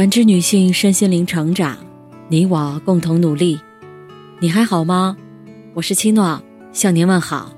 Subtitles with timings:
[0.00, 1.76] 感知女性身心灵成长，
[2.28, 3.60] 你我共同努力。
[4.38, 5.14] 你还好吗？
[5.74, 6.42] 我是七诺，
[6.72, 7.52] 向您问好。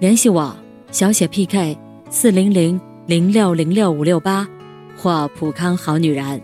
[0.00, 0.52] 联系我，
[0.90, 1.78] 小写 PK
[2.10, 4.48] 四零零零六零六五六八，
[4.96, 6.42] 或普康好女人。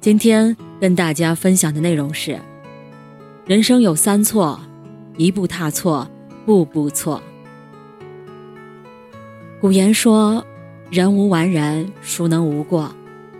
[0.00, 2.40] 今天跟大家分享的内容是：
[3.44, 4.58] 人生有三错，
[5.18, 6.08] 一步踏错，
[6.46, 7.22] 步步错。
[9.60, 10.42] 古言说
[10.90, 12.90] ：“人无完人，孰能无过？”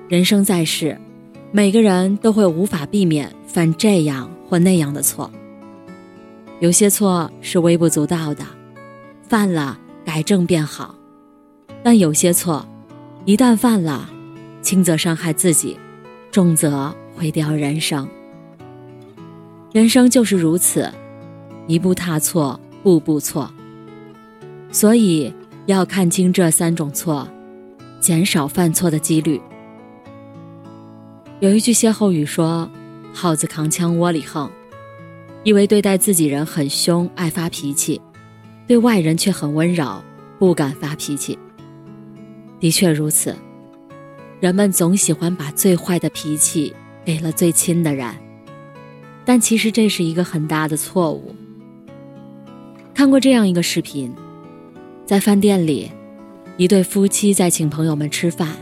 [0.07, 0.99] 人生在世，
[1.51, 5.31] 每个人都会无法避免犯这样或那样的错。
[6.61, 8.45] 有些错是微不足道的，
[9.23, 10.95] 犯了改正便好；
[11.83, 12.69] 但有些错，
[13.25, 14.11] 一旦犯了，
[14.61, 15.79] 轻则伤害自己，
[16.31, 18.07] 重则毁掉人生。
[19.73, 20.93] 人生就是如此，
[21.67, 23.51] 一步踏错，步步错。
[24.71, 25.33] 所以
[25.65, 27.27] 要看清这三种错，
[28.01, 29.41] 减少犯错的几率。
[31.41, 32.71] 有一句歇后语说
[33.13, 34.51] ：“耗子扛枪窝里横”，
[35.43, 38.01] 以为对待自己人很凶，爱发脾气；
[38.67, 40.03] 对外人却很温柔，
[40.39, 41.39] 不敢发脾气。
[42.61, 43.37] 的确如此，
[44.41, 46.73] 人们总喜欢把最坏的脾气
[47.05, 48.15] 给了最亲的人，
[49.25, 51.35] 但其实这是一个很大的错误。
[52.95, 54.15] 看过这样一个视频，
[55.05, 55.91] 在饭店里，
[56.57, 58.57] 一对夫妻在请朋友们吃饭，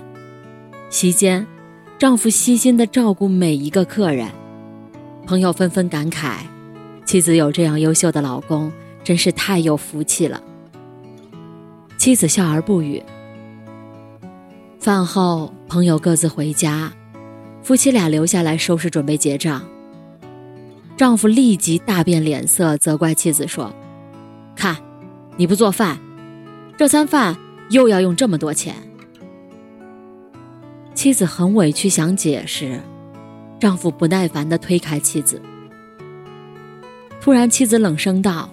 [0.88, 1.46] 席间。
[2.02, 4.28] 丈夫细心的照顾每一个客人，
[5.24, 6.38] 朋友纷纷感慨：
[7.04, 8.72] 妻子有这样优秀的老公，
[9.04, 10.42] 真是太有福气了。
[11.96, 13.00] 妻子笑而不语。
[14.80, 16.92] 饭后，朋友各自回家，
[17.62, 19.62] 夫妻俩留下来收拾准备结账。
[20.96, 23.72] 丈夫立即大变脸色，责怪妻子说
[24.56, 24.76] ：“看，
[25.36, 26.00] 你不做饭，
[26.76, 27.36] 这餐饭
[27.70, 28.74] 又要用这么多钱。”
[31.02, 32.80] 妻子很委屈，想解释，
[33.58, 35.42] 丈夫不耐烦地推开妻子。
[37.20, 38.48] 突然，妻子冷声道：“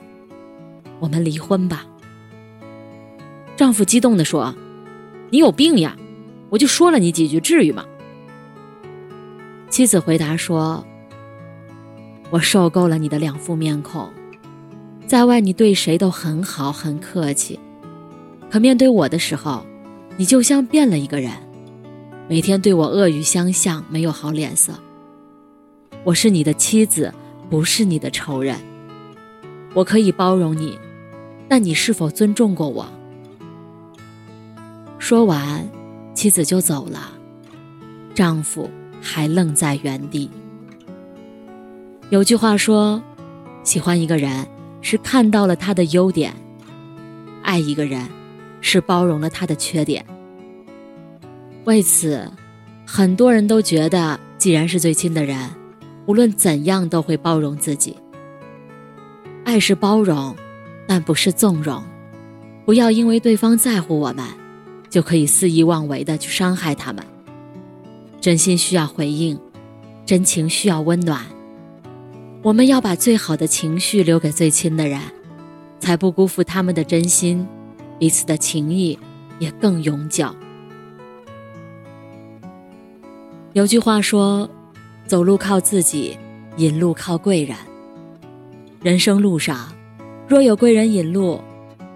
[0.99, 1.85] 我们离婚吧。”
[3.55, 4.55] 丈夫激动地说
[5.29, 5.95] ：“你有病呀！
[6.49, 7.85] 我就说了你几句，至于吗？”
[9.69, 10.83] 妻子回答说
[12.31, 14.09] ：“我受够了你的两副面孔，
[15.05, 17.59] 在外你对谁都很好很客气，
[18.49, 19.63] 可面对我的时候，
[20.17, 21.31] 你就像变了一个人。”
[22.29, 24.71] 每天对我恶语相向，没有好脸色。
[26.03, 27.11] 我是你的妻子，
[27.49, 28.55] 不是你的仇人。
[29.73, 30.77] 我可以包容你，
[31.47, 32.85] 但你是否尊重过我？
[34.99, 35.67] 说完，
[36.13, 37.11] 妻子就走了，
[38.13, 38.69] 丈夫
[39.01, 40.29] 还愣在原地。
[42.11, 43.01] 有句话说
[43.65, 44.45] ：“喜欢一个人
[44.83, 46.31] 是看到了他的优点，
[47.41, 48.07] 爱一个人
[48.61, 50.05] 是包容了他的缺点。”
[51.65, 52.29] 为此，
[52.85, 55.37] 很多人都觉得，既然是最亲的人，
[56.05, 57.95] 无论怎样都会包容自己。
[59.43, 60.35] 爱是包容，
[60.87, 61.83] 但不是纵容。
[62.65, 64.25] 不要因为对方在乎我们，
[64.89, 67.03] 就可以肆意妄为的去伤害他们。
[68.21, 69.39] 真心需要回应，
[70.05, 71.25] 真情需要温暖。
[72.41, 74.99] 我们要把最好的情绪留给最亲的人，
[75.79, 77.45] 才不辜负他们的真心，
[77.99, 78.97] 彼此的情谊
[79.39, 80.33] 也更永久。
[83.59, 84.49] 有句话说
[85.05, 86.17] ：“走路靠自己，
[86.55, 87.57] 引路靠贵人。”
[88.81, 89.67] 人生路上，
[90.29, 91.41] 若有贵人引路，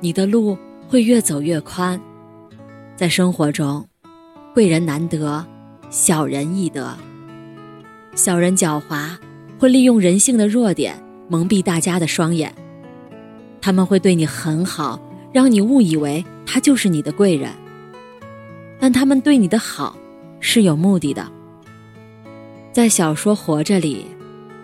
[0.02, 0.58] 你的路
[0.90, 1.98] 会越走越宽。
[2.98, 3.88] 在生活中，
[4.54, 5.46] 贵人难得，
[5.90, 6.98] 小人易得。
[8.14, 9.12] 小人狡猾，
[9.58, 12.54] 会利用人性的弱点蒙蔽大家的双眼。
[13.62, 15.00] 他们会对你很好，
[15.32, 17.50] 让你误以为他就是你的贵人。
[18.82, 19.96] 但他们对你的好
[20.42, 21.26] 是有目的的。
[22.74, 24.08] 在小说《活着》里，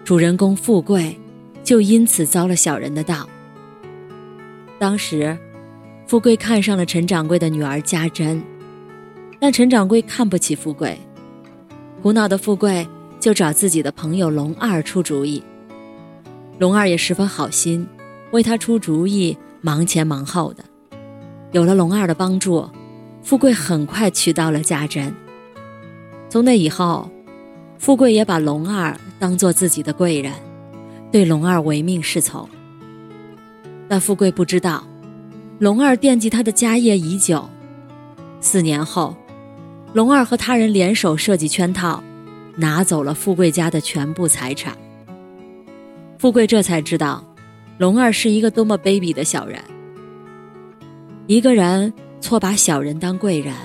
[0.04, 1.16] 主人公富贵
[1.64, 3.30] 就因此遭了小人的道。
[4.80, 5.38] 当时，
[6.08, 8.42] 富贵看上了陈掌柜的女儿家珍，
[9.40, 10.98] 但陈掌柜看不起富贵，
[12.02, 12.88] 苦恼的富贵
[13.20, 15.44] 就找自己的朋友龙二出主意。
[16.58, 17.88] 龙二也十分好心，
[18.32, 20.64] 为他出主意，忙前忙后的。
[21.52, 22.68] 有了龙二的帮助，
[23.22, 25.14] 富贵很快娶到了家珍。
[26.28, 27.08] 从那以后。
[27.80, 30.34] 富贵也把龙二当做自己的贵人，
[31.14, 32.48] 对龙二唯命是从。
[33.88, 34.86] 但富贵不知道，
[35.60, 37.50] 龙二惦记他的家业已久。
[38.42, 39.16] 四年后，
[39.94, 42.04] 龙二和他人联手设计圈套，
[42.58, 44.78] 拿走了富贵家的全部财产。
[46.18, 47.24] 富贵这才知道，
[47.78, 49.64] 龙二是一个多么卑鄙的小人。
[51.28, 53.56] 一个人错把小人当贵人，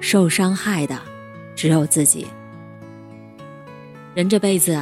[0.00, 1.00] 受伤害的
[1.56, 2.26] 只有自己。
[4.18, 4.76] 人这辈子，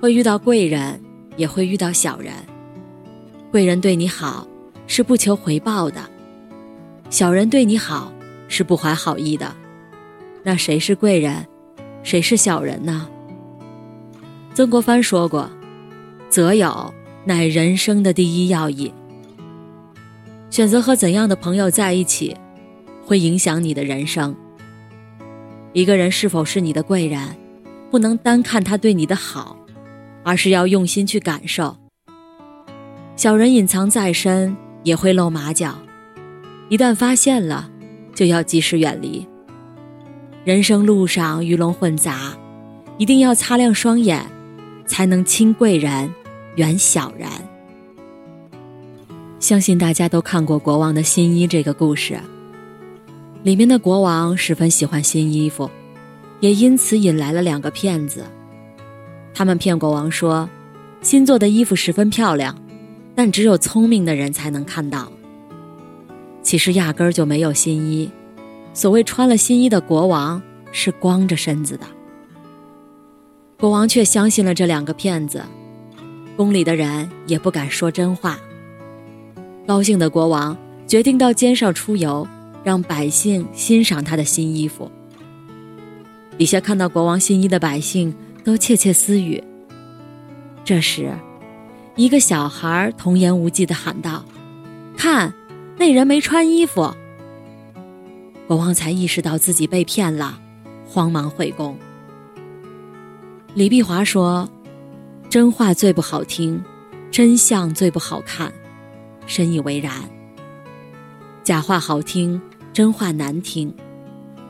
[0.00, 1.00] 会遇到贵人，
[1.36, 2.32] 也会遇到小人。
[3.50, 4.46] 贵人对你好，
[4.86, 6.02] 是不求回报的；
[7.10, 8.12] 小人对你好，
[8.46, 9.52] 是不怀好意的。
[10.44, 11.44] 那谁是贵人，
[12.04, 13.08] 谁是小人呢？
[14.54, 15.50] 曾国藩说过
[16.30, 16.94] ：“择友
[17.24, 18.94] 乃人生的第一要义。”
[20.48, 22.36] 选择和怎样的朋友在一起，
[23.04, 24.32] 会影响你的人生。
[25.72, 27.20] 一个人是否是你的贵人？
[27.90, 29.56] 不能单看他对你的好，
[30.22, 31.76] 而是要用心去感受。
[33.16, 35.76] 小人隐藏再深也会露马脚，
[36.68, 37.68] 一旦发现了，
[38.14, 39.26] 就要及时远离。
[40.44, 42.32] 人生路上鱼龙混杂，
[42.96, 44.24] 一定要擦亮双眼，
[44.86, 46.10] 才能亲贵人，
[46.56, 47.28] 远小人。
[49.38, 52.18] 相信大家都看过《国王的新衣》这个故事，
[53.42, 55.70] 里面的国王十分喜欢新衣服。
[56.40, 58.24] 也因此引来了两个骗子，
[59.34, 60.48] 他们骗国王说，
[61.02, 62.56] 新做的衣服十分漂亮，
[63.14, 65.12] 但只有聪明的人才能看到。
[66.42, 68.10] 其实压根儿就没有新衣，
[68.72, 70.42] 所谓穿了新衣的国王
[70.72, 71.86] 是光着身子的。
[73.58, 75.42] 国王却相信了这两个骗子，
[76.34, 78.38] 宫里的人也不敢说真话。
[79.66, 80.56] 高兴的国王
[80.86, 82.26] 决定到街上出游，
[82.64, 84.90] 让百姓欣赏他的新衣服。
[86.40, 89.44] 底下看到国王新衣的百姓都窃窃私语。
[90.64, 91.12] 这时，
[91.96, 94.24] 一个小孩童言无忌地喊道
[94.96, 95.34] ：“看，
[95.76, 96.94] 那人没穿衣服。”
[98.48, 100.40] 国王才意识到自己被骗了，
[100.86, 101.76] 慌忙回宫。
[103.52, 104.48] 李碧华说
[105.28, 106.64] ：“真话最不好听，
[107.10, 108.50] 真相最不好看。”
[109.28, 109.92] 深以为然。
[111.44, 112.40] 假话好听，
[112.72, 113.74] 真话难听。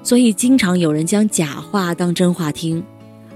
[0.02, 2.82] 所以，经常有人将假话当真话听，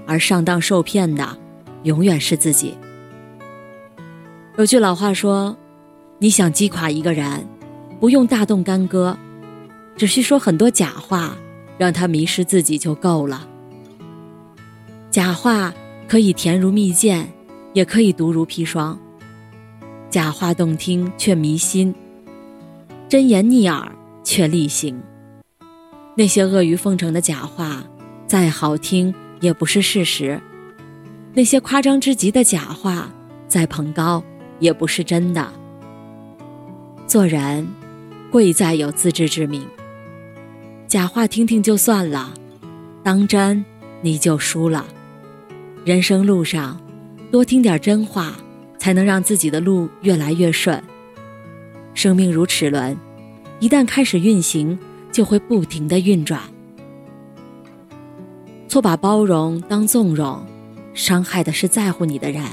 [0.07, 1.37] 而上当受骗的，
[1.83, 2.75] 永远是自己。
[4.57, 5.55] 有句老话说
[6.17, 7.45] ：“你想击垮一个人，
[7.99, 9.15] 不用大动干戈，
[9.95, 11.35] 只需说很多假话，
[11.77, 13.47] 让他迷失自己就够了。”
[15.11, 15.73] 假话
[16.07, 17.25] 可以甜如蜜饯，
[17.73, 18.97] 也可以毒如砒霜。
[20.09, 21.93] 假话动听却迷心，
[23.07, 23.91] 真言逆耳
[24.23, 24.99] 却力行。
[26.17, 27.83] 那些阿谀奉承的假话，
[28.25, 30.39] 再好听也不是事实；
[31.33, 33.11] 那些夸张之极的假话，
[33.49, 34.23] 再捧高
[34.59, 35.51] 也不是真的。
[37.05, 37.67] 做人，
[38.31, 39.67] 贵在有自知之明。
[40.87, 42.33] 假话听听就算了，
[43.03, 43.65] 当真
[44.01, 44.85] 你就输了。
[45.83, 46.79] 人生路上，
[47.29, 48.37] 多听点真话，
[48.77, 50.81] 才能让自己的路越来越顺。
[51.93, 52.97] 生命如齿轮，
[53.59, 54.79] 一旦开始运行。
[55.15, 56.41] 就会不停的运转，
[58.67, 60.45] 错把包容当纵容，
[60.93, 62.43] 伤害的是在乎你的人；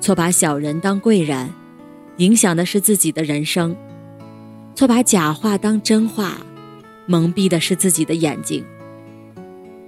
[0.00, 1.48] 错把小人当贵人，
[2.16, 3.76] 影响的是自己的人生；
[4.74, 6.38] 错把假话当真话，
[7.06, 8.64] 蒙蔽的是自己的眼睛。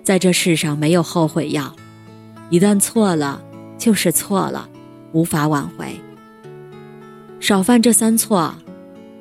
[0.04, 1.74] 在这世上没有后悔药，
[2.50, 3.42] 一旦错了
[3.76, 4.68] 就是错了，
[5.10, 6.00] 无法挽回。
[7.40, 8.54] 少犯这三错，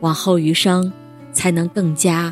[0.02, 0.94] 往后余生
[1.32, 2.32] 才能更加。